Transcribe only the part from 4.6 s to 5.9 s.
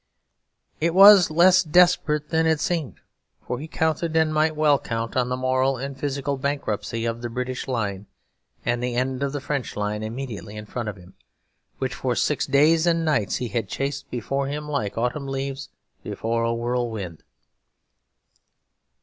count, on the moral